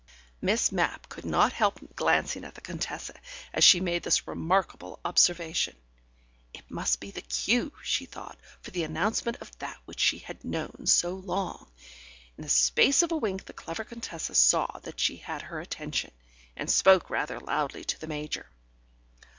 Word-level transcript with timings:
Miss 0.41 0.71
Mapp 0.71 1.09
could 1.09 1.25
not 1.25 1.53
help 1.53 1.79
glancing 1.95 2.43
at 2.43 2.55
the 2.55 2.61
Contessa, 2.61 3.13
as 3.53 3.63
she 3.63 3.79
made 3.79 4.01
this 4.01 4.27
remarkable 4.27 4.99
observation. 5.05 5.75
It 6.55 6.71
must 6.71 6.99
be 6.99 7.11
the 7.11 7.21
cue, 7.21 7.71
she 7.83 8.07
thought, 8.07 8.39
for 8.61 8.71
the 8.71 8.83
announcement 8.83 9.37
of 9.41 9.55
that 9.59 9.77
which 9.85 9.99
she 9.99 10.17
had 10.17 10.43
known 10.43 10.87
so 10.87 11.13
long.... 11.13 11.71
In 12.35 12.41
the 12.41 12.49
space 12.49 13.03
of 13.03 13.11
a 13.11 13.15
wink 13.17 13.45
the 13.45 13.53
clever 13.53 13.83
Contessa 13.83 14.33
saw 14.33 14.79
that 14.79 14.99
she 14.99 15.17
had 15.17 15.43
her 15.43 15.59
attention, 15.59 16.09
and 16.55 16.67
spoke 16.67 17.11
rather 17.11 17.39
loudly 17.39 17.83
to 17.83 17.99
the 17.99 18.07
Major. 18.07 18.47